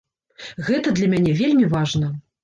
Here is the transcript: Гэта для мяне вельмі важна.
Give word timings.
Гэта 0.69 0.93
для 0.99 1.09
мяне 1.11 1.33
вельмі 1.41 1.67
важна. 1.75 2.09